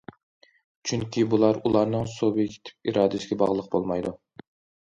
[0.91, 4.19] چۈنكى بۇلار ئۇلارنىڭ سۇبيېكتىپ ئىرادىسىگە باغلىق بولمايدۇ.